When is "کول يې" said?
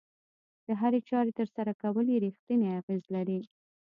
1.81-2.17